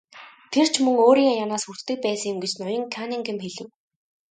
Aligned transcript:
Тэр 0.53 0.67
ч 0.73 0.75
мөн 0.83 0.95
өөрийн 1.05 1.29
аяганаас 1.31 1.63
хүртдэг 1.65 1.97
байсан 2.05 2.27
юм 2.33 2.37
гэж 2.41 2.53
ноён 2.61 2.85
Каннингем 2.93 3.37
хэлэв. 3.41 3.69